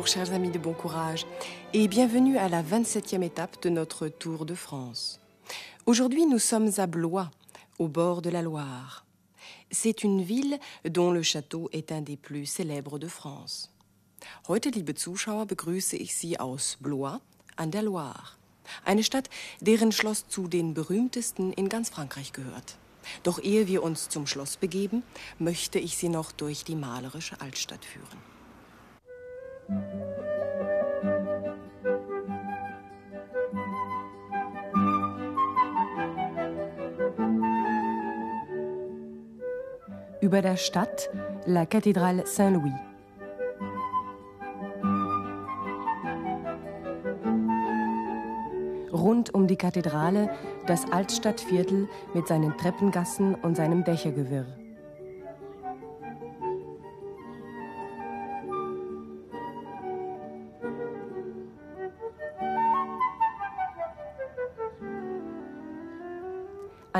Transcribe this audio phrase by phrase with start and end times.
[0.00, 1.26] Bonjour chers amis de bon courage
[1.74, 5.20] et bienvenue à la 27e étape de notre Tour de France.
[5.84, 7.30] Aujourd'hui nous sommes à Blois,
[7.78, 9.04] au bord de la Loire.
[9.70, 10.58] C'est une ville
[10.88, 13.74] dont le château est un des plus célèbres de France.
[14.48, 17.20] Heute, liebe Zuschauer, begrüße ich Sie aus Blois
[17.58, 18.38] an der Loire.
[18.86, 19.28] Eine Stadt,
[19.60, 22.78] deren Schloss zu den berühmtesten in ganz Frankreich gehört.
[23.22, 25.02] Doch ehe wir uns zum Schloss begeben,
[25.38, 28.39] möchte ich Sie noch durch die malerische Altstadt führen.
[40.20, 41.08] Über der Stadt
[41.46, 42.72] la Cathédrale Saint-Louis.
[48.92, 50.30] Rund um die Kathedrale
[50.66, 54.59] das Altstadtviertel mit seinen Treppengassen und seinem Dächergewirr.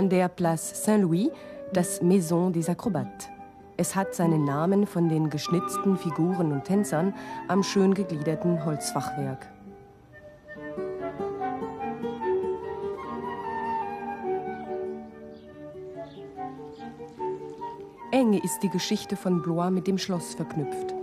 [0.01, 1.29] An der Place Saint-Louis
[1.75, 3.29] das Maison des Acrobates.
[3.77, 7.13] Es hat seinen Namen von den geschnitzten Figuren und Tänzern
[7.49, 9.47] am schön gegliederten Holzfachwerk.
[18.11, 20.95] Enge ist die Geschichte von Blois mit dem Schloss verknüpft.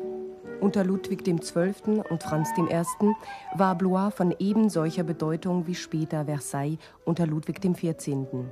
[0.59, 2.01] Unter Ludwig XII.
[2.09, 3.13] und Franz I.
[3.53, 8.47] war Blois von eben solcher Bedeutung wie später Versailles unter Ludwig XIV.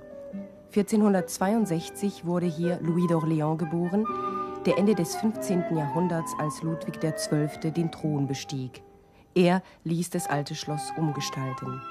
[0.76, 4.06] 1462 wurde hier Louis d'Orléans geboren,
[4.66, 5.74] der Ende des 15.
[5.74, 7.72] Jahrhunderts als Ludwig XII.
[7.72, 8.84] den Thron bestieg.
[9.36, 11.82] Er ließ das alte Schloss umgestalten.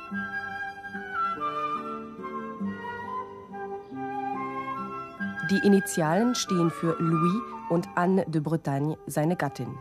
[5.51, 9.79] Die Initialen stehen für Louis und Anne de Bretagne, seine Gattin.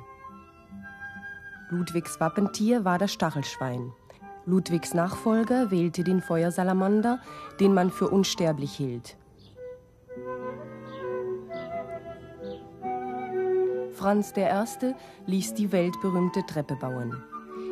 [1.69, 3.91] Ludwigs Wappentier war das Stachelschwein.
[4.45, 7.19] Ludwigs Nachfolger wählte den Feuersalamander,
[7.59, 9.15] den man für unsterblich hielt.
[13.93, 14.93] Franz I.
[15.27, 17.23] ließ die weltberühmte Treppe bauen.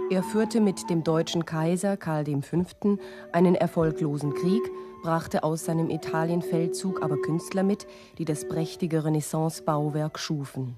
[0.10, 2.98] Er führte mit dem deutschen Kaiser Karl V.
[3.34, 4.62] einen erfolglosen Krieg,
[5.04, 10.78] brachte aus seinem Italienfeldzug aber Künstler mit, die das prächtige Renaissance-Bauwerk schufen.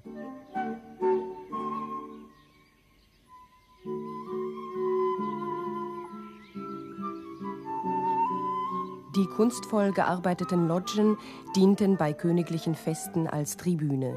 [9.34, 11.16] Kunstvoll gearbeiteten Loggen
[11.56, 14.16] dienten bei königlichen Festen als Tribüne.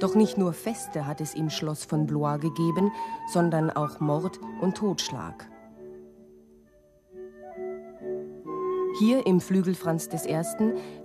[0.00, 2.92] Doch nicht nur Feste hat es im Schloss von Blois gegeben,
[3.32, 5.48] sondern auch Mord und Totschlag.
[8.98, 10.40] Hier im Flügel Franz I.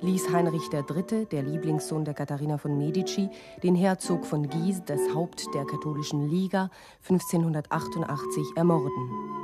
[0.02, 3.30] ließ Heinrich III., der Lieblingssohn der Katharina von Medici,
[3.62, 6.72] den Herzog von Guise, das Haupt der katholischen Liga,
[7.08, 9.43] 1588 ermorden.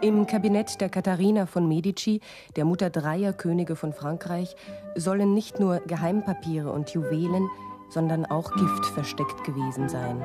[0.00, 2.20] Im Kabinett der Katharina von Medici,
[2.54, 4.54] der Mutter dreier Könige von Frankreich,
[4.94, 7.50] sollen nicht nur Geheimpapiere und Juwelen,
[7.90, 10.22] sondern auch Gift versteckt gewesen sein.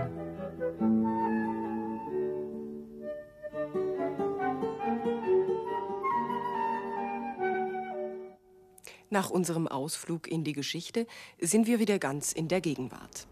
[9.09, 11.07] Nach unserem Ausflug in die Geschichte
[11.39, 13.27] sind wir wieder ganz in der Gegenwart.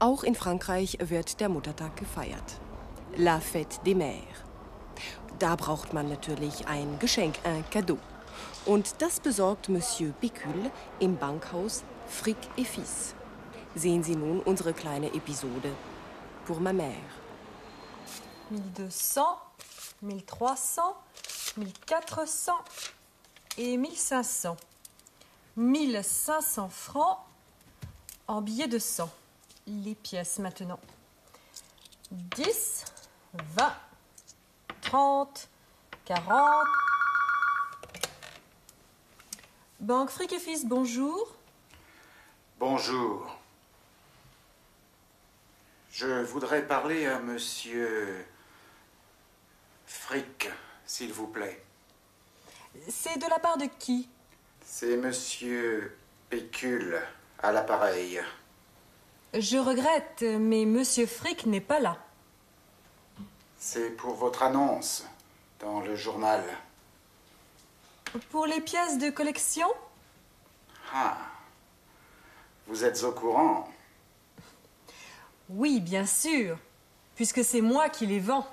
[0.00, 2.60] Auch in Frankreich wird der Muttertag gefeiert.
[3.16, 4.45] La Fête des Mères.
[5.38, 7.98] Da braucht man natürlich ein Geschenk, ein Cadeau.
[8.64, 13.14] Und das besorgt Monsieur Picule im Bankhaus Frick et Fils.
[13.74, 15.72] Sehen Sie nun unsere kleine Episode
[16.46, 16.94] pour ma mère.
[18.50, 19.40] 1200,
[20.02, 20.96] 1300,
[21.56, 22.52] 1400
[23.58, 24.56] et 1500.
[25.56, 27.18] 1500 francs
[28.26, 29.10] en billets de 100.
[29.66, 30.78] Les pièces maintenant.
[32.10, 32.84] 10,
[33.56, 33.72] 20,
[34.86, 35.48] 30,
[36.04, 36.66] 40.
[39.80, 41.34] Banque Fric et Fils, bonjour.
[42.60, 43.36] Bonjour.
[45.90, 48.24] Je voudrais parler à monsieur
[49.86, 50.48] Frick,
[50.86, 51.64] s'il vous plaît.
[52.88, 54.08] C'est de la part de qui?
[54.64, 55.98] C'est monsieur
[56.30, 57.02] Pécule
[57.42, 58.20] à l'appareil.
[59.34, 62.05] Je regrette, mais monsieur Frick n'est pas là.
[63.58, 65.04] C'est pour votre annonce
[65.60, 66.42] dans le journal.
[68.30, 69.68] Pour les pièces de collection?
[70.92, 71.16] Ah.
[72.66, 73.68] Vous êtes au courant
[75.48, 76.58] Oui, bien sûr,
[77.14, 78.46] puisque c'est moi qui les vends.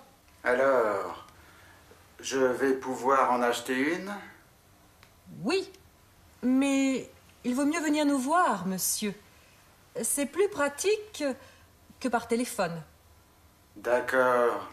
[0.44, 1.25] Alors,
[2.19, 4.13] je vais pouvoir en acheter une?
[5.44, 5.71] Oui,
[6.41, 7.09] mais
[7.44, 9.13] il vaut mieux venir nous voir, monsieur.
[10.01, 11.23] C'est plus pratique
[12.00, 12.81] que par téléphone.
[13.75, 14.69] D'accord.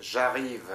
[0.00, 0.70] J'arrive.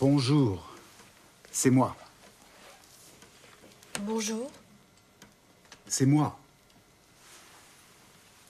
[0.00, 0.66] Bonjour.
[1.50, 1.94] C'est moi.
[4.00, 4.50] Bonjour.
[5.86, 6.38] C'est moi.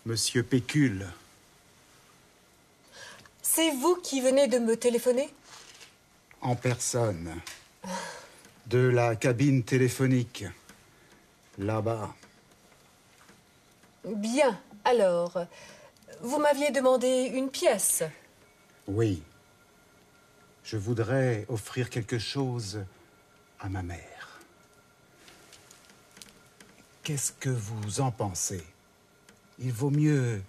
[0.06, 1.08] Monsieur Pécule.
[3.52, 5.28] C'est vous qui venez de me téléphoner?
[6.40, 7.34] En personne.
[8.66, 10.44] De la cabine téléphonique.
[11.58, 12.14] Là-bas.
[14.04, 15.46] Bien, alors,
[16.20, 18.04] vous m'aviez demandé une pièce.
[18.86, 19.20] Oui.
[20.62, 22.84] Je voudrais offrir quelque chose
[23.58, 24.38] à ma mère.
[27.02, 28.64] Qu'est-ce que vous en pensez?
[29.58, 30.40] Il vaut mieux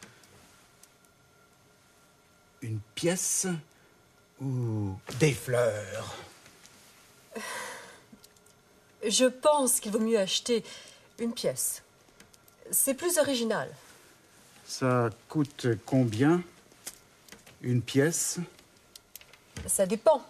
[2.62, 3.48] une pièce
[4.42, 6.16] ou des fleurs?
[9.08, 10.64] Je pense qu'il vaut mieux acheter
[11.20, 11.82] une pièce.
[12.72, 13.70] C'est plus original.
[14.66, 16.44] Ça coûte combien
[17.62, 18.38] Une pièce?
[19.68, 20.26] Ça dépend.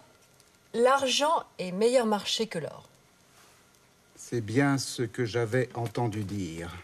[0.74, 2.88] L'argent est meilleur marché que l'or.
[4.16, 6.74] C'est bien ce que j'avais entendu dire.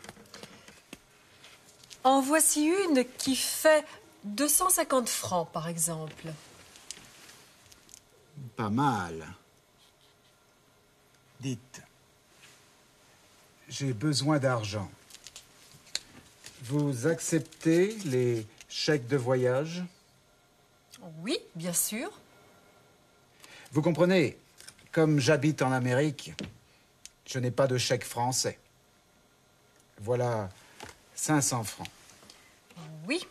[2.04, 3.84] En voici une qui fait
[4.34, 6.26] 250 francs, par exemple.
[8.56, 9.26] Pas mal.
[11.40, 11.82] Dites,
[13.68, 14.90] j'ai besoin d'argent.
[16.62, 19.84] Vous acceptez les chèques de voyage?
[21.20, 22.10] Oui, bien sûr.
[23.72, 24.36] Vous comprenez,
[24.90, 26.32] comme j'habite en Amérique,
[27.26, 28.58] je n'ai pas de chèque français.
[30.00, 30.48] Voilà
[31.14, 31.88] 500 francs.
[33.06, 33.26] Oui.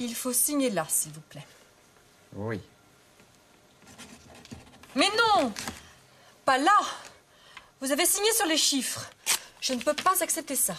[0.00, 1.46] Il faut signer là, s'il vous plaît.
[2.34, 2.60] Oui.
[4.94, 5.52] Mais non
[6.44, 6.78] Pas là
[7.80, 9.08] Vous avez signé sur les chiffres.
[9.60, 10.74] Je ne peux pas accepter ça.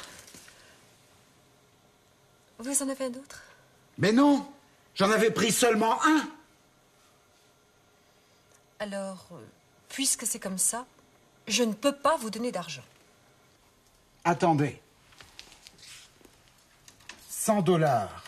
[2.58, 3.44] Vous en avez un autre?
[3.98, 4.52] Mais non
[4.96, 6.28] J'en avais pris seulement un
[8.80, 9.46] Alors, euh,
[9.90, 10.86] puisque c'est comme ça,
[11.48, 12.84] je ne peux pas vous donner d'argent.
[14.24, 14.82] Attendez.
[17.30, 18.24] 100 dollars,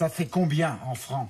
[0.00, 1.28] ça fait combien en francs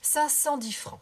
[0.00, 1.00] Ça, 110 francs.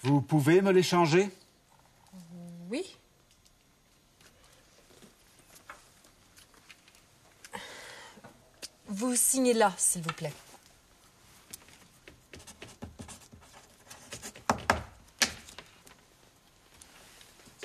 [0.00, 1.28] Vous pouvez me les changer
[2.74, 2.96] Oui.
[8.88, 10.32] Vous signez là, s'il vous plaît.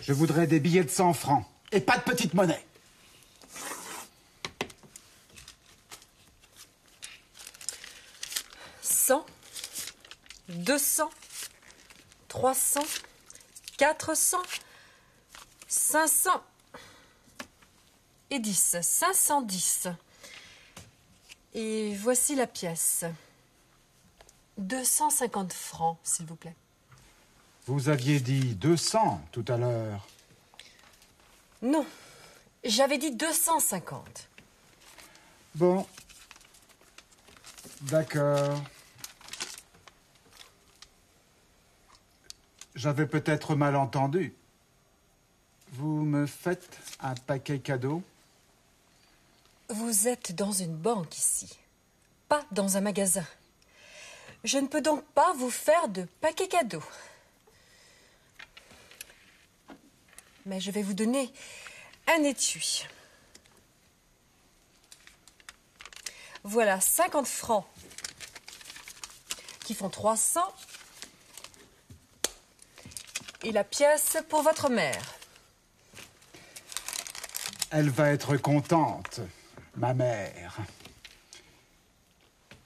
[0.04, 2.64] Je voudrais des billets de 100 francs et pas de petite monnaie.
[8.84, 9.26] Cent,
[10.50, 11.10] deux cents,
[12.28, 12.54] trois
[15.90, 16.44] cents, quatre cents, cinq cents
[18.30, 18.78] et dix.
[18.82, 19.88] Cinq cent dix.
[21.54, 23.06] Et voici la pièce.
[24.58, 26.56] 250 francs, s'il vous plaît.
[27.66, 30.08] Vous aviez dit 200 tout à l'heure.
[31.62, 31.86] Non,
[32.64, 34.30] j'avais dit 250.
[35.56, 35.88] Bon.
[37.82, 38.62] D'accord.
[42.76, 44.36] J'avais peut-être mal entendu.
[45.80, 48.04] Vous me faites un paquet cadeau
[49.70, 51.58] Vous êtes dans une banque ici,
[52.28, 53.24] pas dans un magasin.
[54.44, 56.84] Je ne peux donc pas vous faire de paquet cadeau.
[60.46, 61.32] Mais je vais vous donner
[62.08, 62.86] un étui.
[66.44, 67.66] Voilà 50 francs
[69.64, 70.42] qui font 300
[73.44, 75.19] et la pièce pour votre mère.
[77.72, 79.22] Elle va être contente,
[79.76, 80.58] ma mère.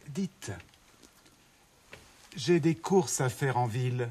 [0.08, 0.52] Dites,
[2.36, 4.10] j'ai des courses à faire en ville.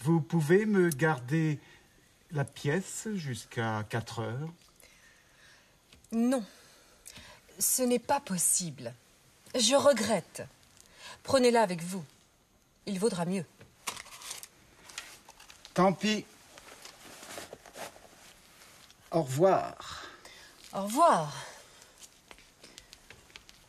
[0.00, 1.58] Vous pouvez me garder
[2.30, 4.52] la pièce jusqu'à 4 heures?
[6.12, 6.44] Non,
[7.58, 8.92] ce n'est pas possible.
[9.54, 10.42] Je regrette.
[11.22, 12.04] Prenez-la avec vous.
[12.84, 13.46] Il vaudra mieux.
[15.72, 16.26] Tant pis.
[19.10, 20.04] Au revoir.
[20.72, 21.32] Au revoir.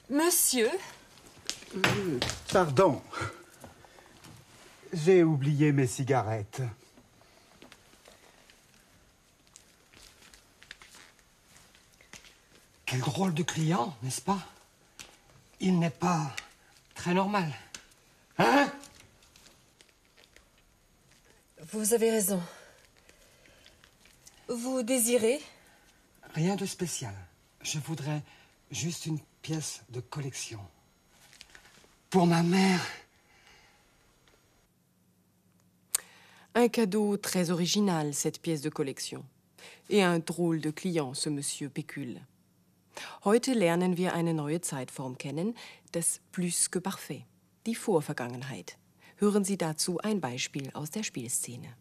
[0.09, 0.69] Monsieur,
[2.51, 3.01] Pardon.
[4.93, 6.61] J'ai oublié mes cigarettes.
[12.85, 14.39] Quel drôle de client, n'est-ce pas?
[15.59, 16.33] Il n'est pas
[16.95, 17.53] très normal.
[18.37, 18.71] Hein?
[21.73, 22.41] Vous avez raison.
[24.49, 25.41] Vous désirez
[26.33, 27.13] Rien de spécial.
[27.61, 28.23] Je voudrais
[28.71, 30.59] juste une pièce de collection.
[32.09, 32.81] Pour ma mère.
[36.55, 39.25] Un cadeau très original, cette pièce de collection.
[39.89, 42.21] Et un drôle de client, ce Monsieur Pécule.
[43.25, 45.53] Heute lernen wir eine neue Zeitform kennen,
[45.91, 47.25] das Plus que Parfait,
[47.65, 48.77] die Vorvergangenheit.
[49.17, 51.75] Hören Sie dazu ein Beispiel aus der Spielszene.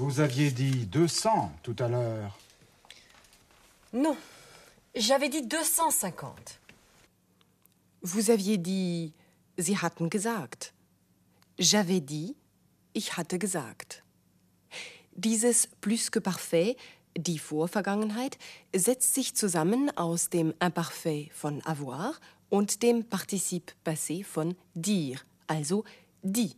[0.00, 2.38] Vous aviez dit 200 tout à l'heure.
[3.92, 4.16] Non,
[4.94, 6.58] j'avais dit 250.
[8.00, 9.12] Vous aviez dit,
[9.58, 10.72] Sie hatten gesagt.
[11.58, 12.34] J'avais dit,
[12.94, 14.02] ich hatte gesagt.
[15.16, 16.78] Dieses Plus que Parfait,
[17.14, 18.38] die Vorvergangenheit,
[18.74, 22.14] setzt sich zusammen aus dem Imparfait von avoir
[22.48, 25.84] und dem Partizip passé von dire, also
[26.22, 26.56] die.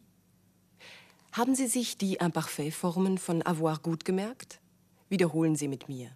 [1.32, 4.60] Haben Sie sich die Imparfait-Formen von avoir gut gemerkt?
[5.08, 6.10] Wiederholen Sie mit mir.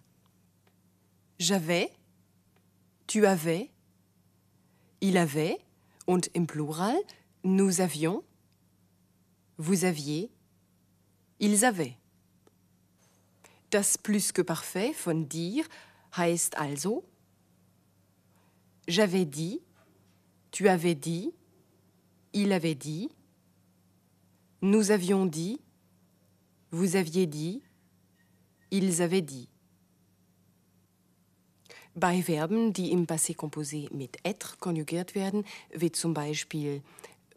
[1.39, 1.89] J'avais,
[3.07, 3.71] tu avais,
[5.01, 5.57] il avait
[6.05, 6.95] und im Plural
[7.43, 8.23] nous avions,
[9.57, 10.29] vous aviez,
[11.39, 11.97] ils avaient.
[13.71, 15.65] Das Plus que Parfait von dire
[16.15, 17.03] heißt also
[18.87, 19.61] J'avais dit,
[20.51, 21.33] tu avais dit,
[22.33, 23.09] il avait dit,
[24.61, 25.59] nous avions dit,
[26.71, 27.61] vous aviez dit,
[28.71, 29.49] ils avaient dit.
[31.95, 36.83] Bei Verben, die im Passé composé mit être konjugiert werden, wie zum Beispiel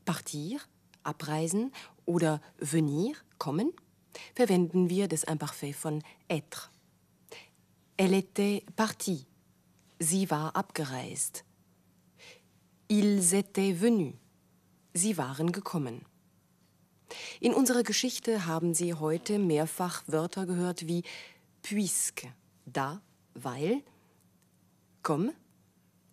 [0.05, 0.61] partir,
[1.03, 1.73] abreisen
[2.05, 3.73] oder venir, kommen,
[4.35, 6.71] verwenden wir das Imparfait von être.
[7.97, 9.27] Elle était partie.
[9.99, 11.45] Sie war abgereist.
[12.89, 14.15] Ils étaient venus.
[14.95, 16.10] Sie waren gekommen.
[17.41, 21.03] In unserer Geschichte haben Sie heute mehrfach Wörter gehört wie
[21.63, 22.27] puisque,
[22.67, 23.01] da,
[23.35, 23.83] weil,
[25.03, 25.33] comme,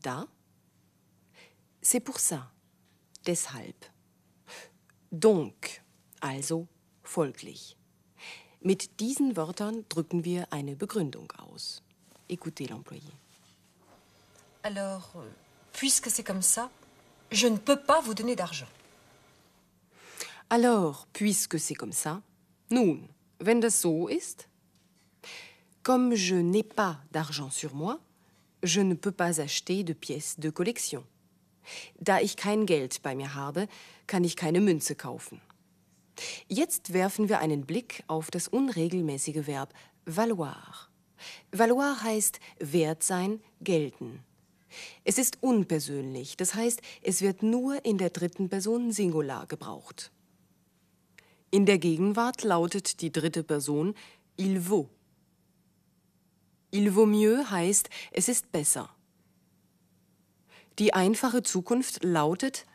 [0.01, 0.27] da.
[1.81, 2.51] C'est pour ça,
[3.25, 3.75] deshalb.
[5.11, 5.81] Donc,
[6.19, 6.67] also
[7.03, 7.77] folglich.
[8.59, 11.81] Mit diesen Wörtern drücken wir eine Begründung aus.
[12.27, 13.11] Écoutez l'employé.
[14.63, 15.29] Alors, euh,
[15.71, 16.69] puisque c'est comme ça,
[17.31, 18.67] je ne peux pas vous donner d'argent.
[20.49, 22.21] Alors, puisque c'est comme ça,
[22.71, 24.47] nun, wenn das so ist,
[25.83, 27.99] comme je n'ai pas d'argent sur moi,
[28.63, 31.03] je ne peux pas acheter de pièces de collection.
[31.99, 33.67] Da ich kein Geld bei mir habe,
[34.07, 35.41] kann ich keine Münze kaufen.
[36.47, 39.73] Jetzt werfen wir einen Blick auf das unregelmäßige Verb
[40.05, 40.89] valoir.
[41.51, 44.23] Valoir heißt wert sein, gelten.
[45.03, 50.11] Es ist unpersönlich, das heißt, es wird nur in der dritten Person Singular gebraucht.
[51.49, 53.95] In der Gegenwart lautet die dritte Person
[54.37, 54.89] il vaut.
[56.71, 58.89] Il vaut mieux heißt, es ist besser.
[60.77, 62.65] Die einfache Zukunft lautet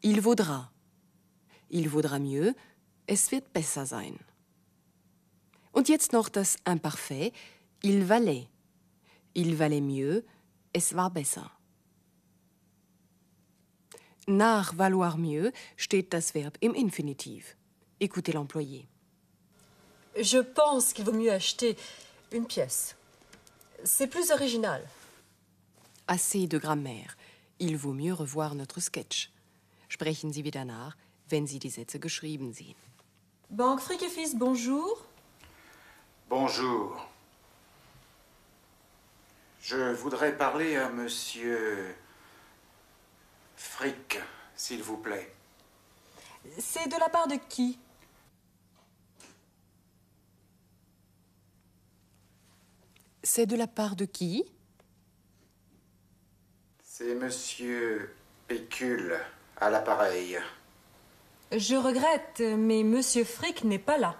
[0.00, 0.72] il vaudra.
[1.68, 2.54] Il vaudra mieux,
[3.06, 4.18] es wird besser sein.
[5.72, 7.32] Und jetzt noch das Imparfait,
[7.82, 8.48] il valait.
[9.34, 10.24] Il valait mieux,
[10.72, 11.50] es war besser.
[14.26, 17.56] Nach valoir mieux steht das Verb im Infinitiv.
[18.00, 18.86] Écoutez l'employé.
[20.20, 21.76] Je pense qu'il vaut mieux acheter
[22.32, 22.96] une pièce.
[23.84, 24.86] C'est plus original.
[26.06, 27.16] Assez de Grammaire.
[27.58, 29.30] Il vaut mieux revoir notre Sketch.
[29.88, 30.96] Sprechen Sie wieder nach,
[31.30, 32.74] wenn Sie die Sätze geschrieben sehen.
[33.50, 35.04] Banque Fric et Fils, bonjour.
[36.28, 37.06] Bonjour.
[39.60, 41.94] Je voudrais parler à monsieur
[43.56, 44.18] Frick,
[44.56, 45.32] s'il vous plaît.
[46.58, 47.78] C'est de la part de qui?
[53.26, 54.44] C'est de la part de qui?
[56.82, 58.14] C'est monsieur
[58.48, 59.18] Pécule
[59.56, 60.38] à l'appareil.
[61.50, 64.14] Je regrette, mais Monsieur Frick n'est pas là.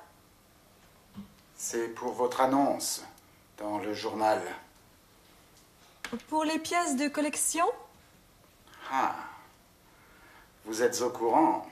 [1.54, 3.04] C'est pour votre annonce
[3.58, 4.40] dans le journal.
[6.28, 7.66] Pour les pièces de collection?
[8.90, 9.16] Ah.
[10.64, 11.66] Vous êtes au courant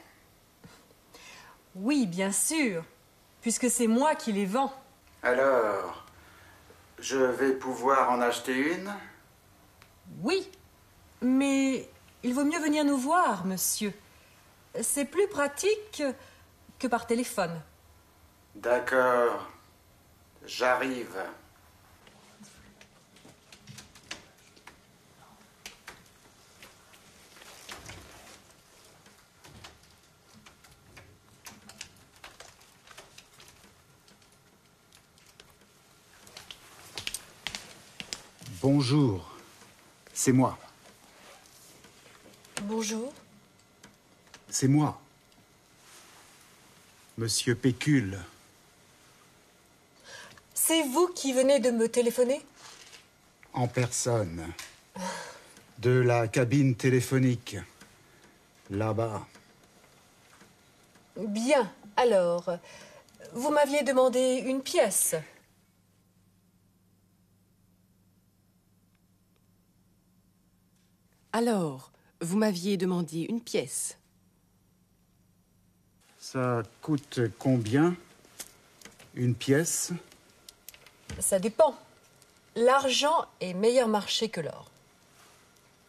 [1.76, 2.84] Oui, bien sûr,
[3.40, 4.74] puisque c'est moi qui les vends.
[5.22, 6.01] Alors,
[7.02, 8.90] je vais pouvoir en acheter une
[10.22, 10.48] Oui,
[11.20, 11.88] mais
[12.22, 13.92] il vaut mieux venir nous voir, monsieur.
[14.80, 16.02] C'est plus pratique
[16.78, 17.60] que par téléphone.
[18.54, 19.50] D'accord.
[20.46, 21.16] J'arrive.
[38.62, 39.28] Bonjour.
[40.14, 40.56] C'est moi.
[42.62, 43.12] Bonjour.
[44.48, 45.00] C'est moi.
[47.18, 48.20] Monsieur Pécule.
[50.54, 52.40] C'est vous qui venez de me téléphoner?
[53.52, 54.46] En personne.
[55.80, 57.56] De la cabine téléphonique.
[58.70, 59.26] Là-bas.
[61.16, 62.58] Bien, alors,
[63.32, 65.16] vous m'aviez demandé une pièce.
[71.32, 73.96] Alors, vous m'aviez demandé une pièce.
[76.18, 77.96] Ça coûte combien
[79.14, 79.92] Une pièce?
[81.18, 81.74] Ça dépend.
[82.54, 84.70] L'argent est meilleur marché que l'or.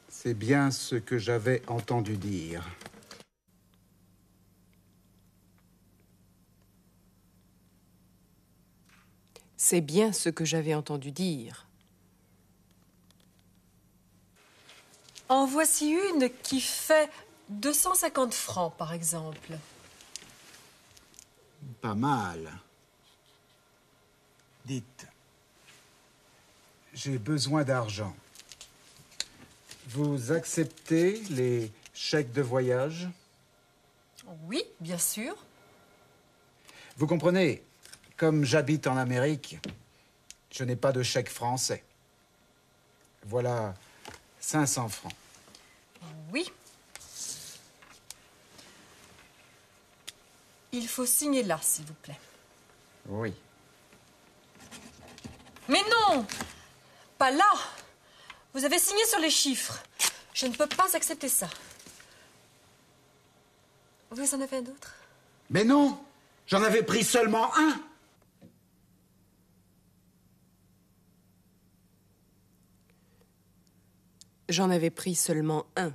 [0.08, 2.66] C'est bien ce que j'avais entendu dire.
[9.58, 11.68] C'est bien ce que j'avais entendu dire.
[15.30, 17.10] En voici une qui fait
[17.50, 19.52] 250 francs, par exemple.
[21.82, 22.52] Pas mal.
[24.66, 25.08] Dites,
[26.94, 28.16] j'ai besoin d'argent.
[29.88, 33.10] Vous acceptez les chèques de voyage?
[34.46, 35.36] Oui, bien sûr.
[36.98, 37.64] Vous comprenez,
[38.18, 39.58] comme j'habite en Amérique,
[40.52, 41.84] je n'ai pas de chèque français.
[43.26, 43.74] Voilà
[44.44, 45.14] 500 francs.
[46.32, 46.52] Oui.
[50.74, 52.20] Il faut signer là, s'il vous plaît.
[53.08, 53.34] Oui.
[55.70, 56.26] Mais non
[57.18, 57.52] Pas là
[58.54, 59.80] Vous avez signé sur les chiffres.
[60.34, 61.48] Je ne peux pas accepter ça.
[64.12, 64.94] Vous en avez un autre
[65.50, 66.04] Mais non
[66.48, 67.80] J'en avais pris seulement un
[74.50, 75.94] J'en avais pris seulement un.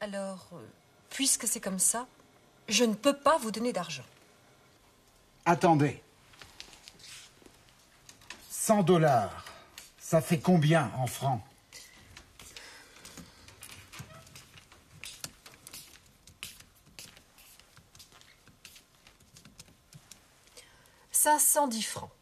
[0.00, 0.66] Alors, euh,
[1.10, 2.06] puisque c'est comme ça,
[2.68, 4.04] je ne peux pas vous donner d'argent.
[5.44, 6.02] Attendez.
[8.50, 9.44] 100 dollars,
[9.98, 11.40] ça fait combien en francs?
[21.34, 22.15] 510 francs.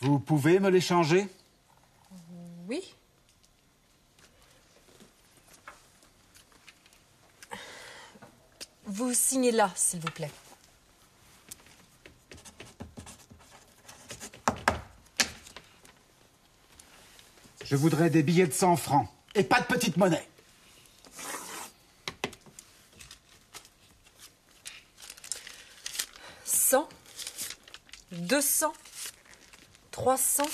[0.00, 1.26] Vous pouvez me les changer?
[2.68, 2.94] Oui.
[8.84, 10.30] Vous signez là, s'il vous plaît.
[17.64, 19.08] Je voudrais des billets de 100 francs.
[19.34, 20.26] Et pas de petite monnaie.
[26.44, 26.88] Cent,
[28.12, 28.72] deux cents,
[29.96, 30.44] trois cents,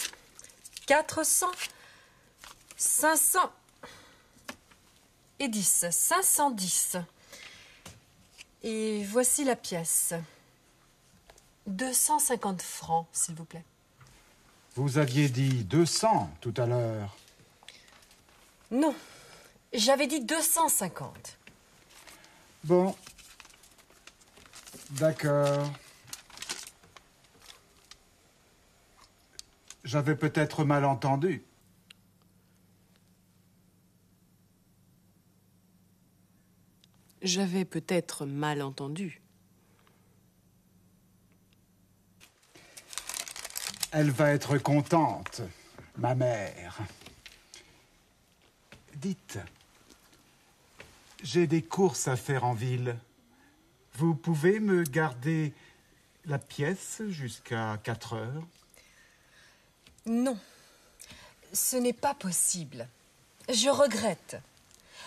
[0.87, 1.51] quatre cents,
[2.77, 3.53] cinq cents
[5.41, 5.87] et dix.
[5.91, 6.97] Cinq cent dix.
[8.63, 10.15] Et voici la pièce.
[11.67, 13.65] 250 francs, s'il vous plaît.
[14.77, 17.17] Vous aviez dit 200 tout à l'heure.
[18.71, 18.95] Non,
[19.73, 21.37] j'avais dit 250.
[22.63, 22.95] Bon.
[24.91, 25.69] D'accord.
[29.93, 31.45] J'avais peut-être mal entendu.
[37.21, 39.21] J'avais peut-être mal entendu.
[43.91, 45.43] Elle va être contente,
[45.99, 46.79] ma mère.
[48.95, 49.41] Dites,
[51.23, 52.97] j'ai des courses à faire en ville.
[53.97, 55.53] Vous pouvez me garder
[56.25, 58.47] la pièce jusqu'à 4 heures
[60.07, 60.39] Non,
[61.53, 62.89] ce n'est pas possible.
[63.49, 64.37] Je regrette.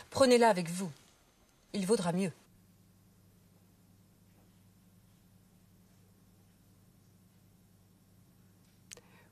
[0.09, 0.91] Prenez-la avec vous.
[1.73, 2.31] Il vaudra mieux.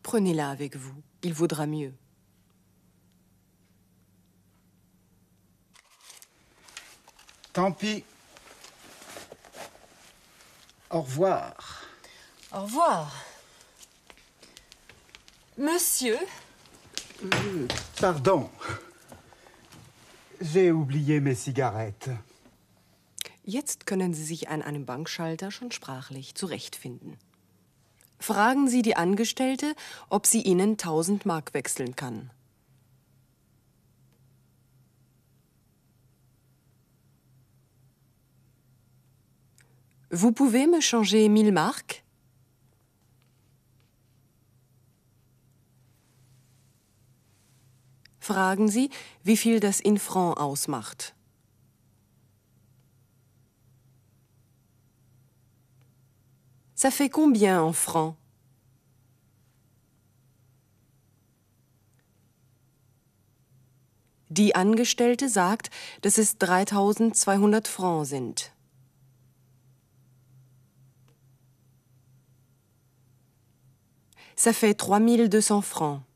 [0.03, 1.93] Prenez-la avec vous, il vaudra mieux.
[7.53, 8.03] Tant pis.
[10.89, 11.83] Au revoir.
[12.51, 13.11] Au revoir.
[15.55, 16.17] Monsieur,
[17.99, 18.49] Pardon.
[20.41, 22.09] J'ai oublié mes cigarettes.
[23.45, 27.17] Jetzt können Sie sich an einem Bankschalter schon sprachlich zurechtfinden.
[28.19, 29.75] Fragen Sie die Angestellte,
[30.09, 32.31] ob sie Ihnen 1000 Mark wechseln kann.
[40.09, 42.02] Vous pouvez me changer 1000 mark
[48.23, 48.89] Fragen Sie,
[49.23, 51.13] wie viel das in Franc ausmacht.
[56.73, 58.15] Ça fait combien en francs
[64.29, 65.69] Die Angestellte sagt,
[66.01, 68.53] dass es 3200 Francs sind.
[74.37, 76.12] Ça fait 3200 francs.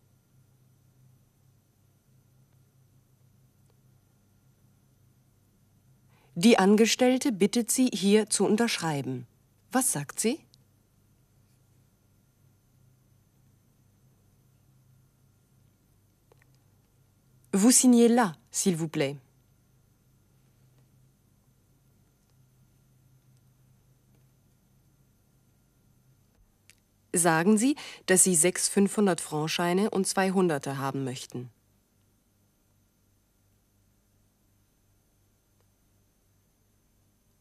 [6.40, 9.26] Die Angestellte bittet sie, hier zu unterschreiben.
[9.72, 10.40] Was sagt sie?
[17.52, 19.18] Vous signez là, s'il vous plaît.
[27.14, 31.50] Sagen Sie, dass Sie sechs 500-Franc-Scheine und zwei Hunderte haben möchten.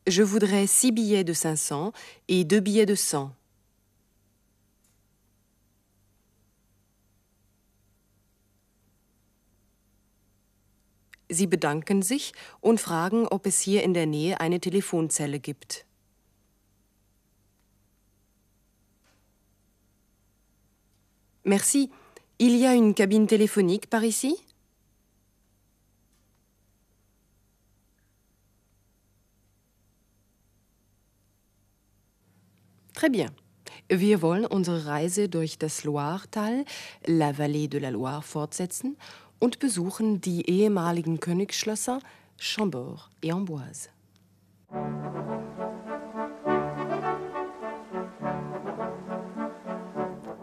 [0.08, 1.92] Je voudrais six billets de 500
[2.28, 3.32] et deux billets de 100.
[11.28, 15.84] Sie bedanken sich und fragen, ob es hier in der Nähe eine Telefonzelle gibt.
[21.42, 21.90] Merci.
[22.38, 24.36] Il y a une cabine téléphonique par ici?
[32.96, 33.30] Très bien.
[33.90, 36.64] Wir wollen unsere Reise durch das Loiretal,
[37.06, 38.96] La Vallée de la Loire, fortsetzen
[39.38, 41.98] und besuchen die ehemaligen Königsschlösser
[42.38, 43.90] Chambord et Amboise.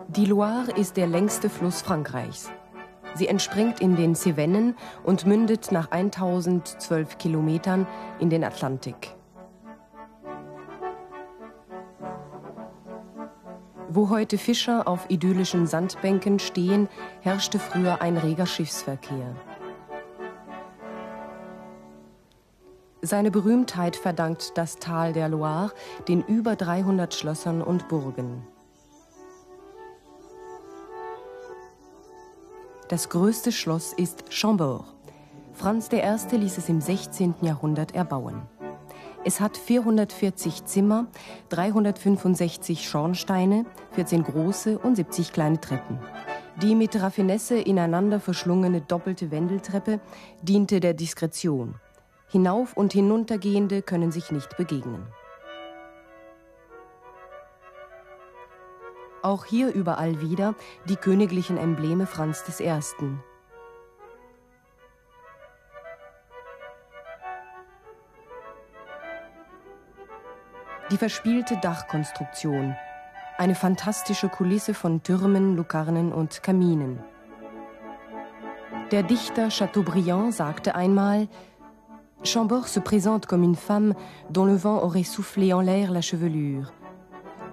[0.09, 2.51] Die Loire ist der längste Fluss Frankreichs.
[3.15, 7.87] Sie entspringt in den Cevennen und mündet nach 1012 Kilometern
[8.19, 9.15] in den Atlantik.
[13.95, 16.89] Wo heute Fischer auf idyllischen Sandbänken stehen,
[17.21, 19.36] herrschte früher ein reger Schiffsverkehr.
[23.03, 25.73] Seine Berühmtheit verdankt das Tal der Loire
[26.08, 28.41] den über 300 Schlössern und Burgen.
[32.89, 34.86] Das größte Schloss ist Chambord.
[35.53, 36.36] Franz I.
[36.36, 37.36] ließ es im 16.
[37.41, 38.41] Jahrhundert erbauen.
[39.25, 41.07] Es hat 440 Zimmer,
[41.49, 45.97] 365 Schornsteine, 14 große und 70 kleine Treppen.
[46.62, 50.01] Die mit Raffinesse ineinander verschlungene doppelte Wendeltreppe
[50.41, 51.75] diente der Diskretion.
[52.29, 55.07] Hinauf- und Hinuntergehende können sich nicht begegnen.
[59.21, 60.53] Auch hier überall wieder
[60.89, 62.77] die königlichen Embleme Franz I.
[70.93, 72.75] Die verspielte Dachkonstruktion,
[73.39, 76.99] eine fantastische Kulisse von Türmen, Lukarnen und Kaminen.
[78.91, 81.27] Der Dichter Chateaubriand sagte einmal,
[82.21, 83.95] Chambord se présente comme une femme
[84.29, 86.71] dont le vent aurait soufflé en l'air la chevelure.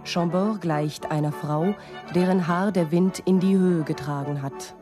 [0.04, 1.74] Chambord gleicht einer Frau,
[2.14, 4.76] deren Haar der Wind in die Höhe getragen hat.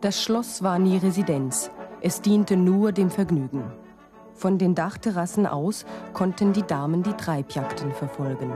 [0.00, 3.81] Das Schloss war nie Residenz, es diente nur dem Vergnügen.
[4.34, 8.52] Von den Dachterrassen aus konnten die Damen die Treibjagden verfolgen.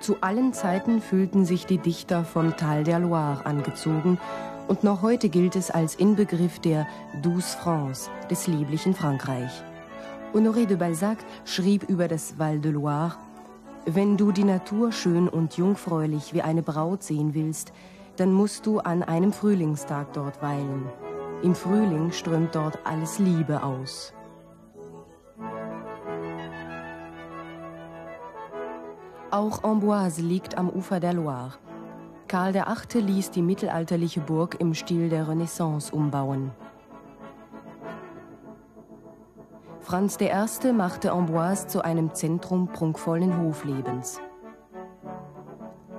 [0.00, 4.18] Zu allen Zeiten fühlten sich die Dichter vom Tal der Loire angezogen
[4.66, 6.86] und noch heute gilt es als Inbegriff der
[7.20, 9.50] Douce France, des lieblichen Frankreich.
[10.32, 13.16] Honoré de Balzac schrieb über das Val de Loire,
[13.94, 17.72] wenn du die Natur schön und jungfräulich wie eine Braut sehen willst,
[18.16, 20.84] dann musst du an einem Frühlingstag dort weilen.
[21.42, 24.12] Im Frühling strömt dort alles Liebe aus.
[29.30, 31.54] Auch Amboise liegt am Ufer der Loire.
[32.26, 33.00] Karl VIII.
[33.00, 36.50] ließ die mittelalterliche Burg im Stil der Renaissance umbauen.
[39.88, 40.72] Franz I.
[40.72, 44.20] machte Amboise zu einem Zentrum prunkvollen Hoflebens.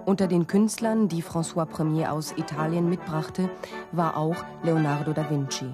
[0.05, 1.65] Unter den Künstlern, die François
[1.97, 3.49] Ier aus Italien mitbrachte,
[3.91, 5.73] war auch Leonardo da Vinci.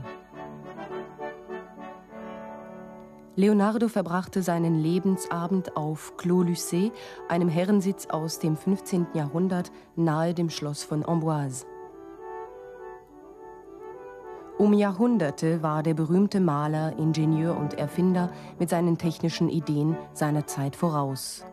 [3.35, 6.93] Leonardo verbrachte seinen Lebensabend auf Clos Lucé,
[7.27, 9.07] einem Herrensitz aus dem 15.
[9.13, 11.65] Jahrhundert nahe dem Schloss von Amboise.
[14.57, 20.77] Um Jahrhunderte war der berühmte Maler, Ingenieur und Erfinder mit seinen technischen Ideen seiner Zeit
[20.77, 21.45] voraus.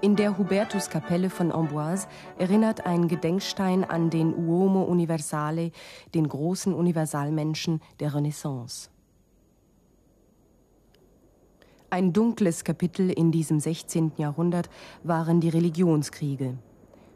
[0.00, 5.70] In der Hubertuskapelle von Amboise erinnert ein Gedenkstein an den Uomo Universale,
[6.12, 8.90] den großen Universalmenschen der Renaissance.
[11.88, 14.12] Ein dunkles Kapitel in diesem 16.
[14.16, 14.68] Jahrhundert
[15.04, 16.58] waren die Religionskriege.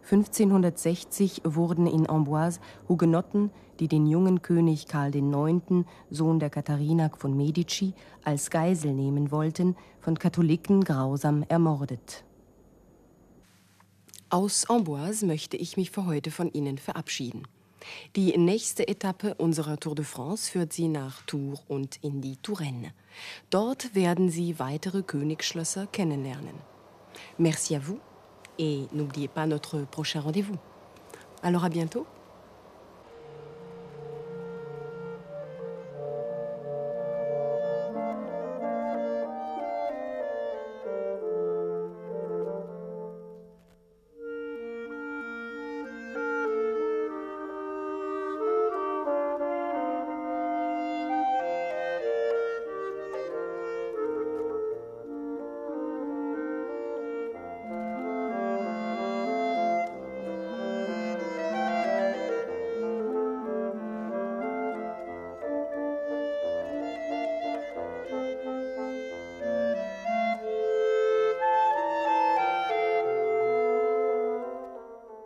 [0.05, 7.35] 1560 wurden in Amboise Hugenotten, die den jungen König Karl IX., Sohn der Katharina von
[7.37, 12.25] Medici, als Geisel nehmen wollten, von Katholiken grausam ermordet.
[14.29, 17.45] Aus Amboise möchte ich mich für heute von Ihnen verabschieden.
[18.17, 22.93] Die nächste Etappe unserer Tour de France führt Sie nach Tours und in die Touraine.
[23.51, 26.55] Dort werden Sie weitere Königsschlösser kennenlernen.
[27.39, 28.01] Merci à vous
[28.59, 30.57] et n'oubliez pas notre prochain rendez-vous.
[31.43, 32.07] Alors à bientôt.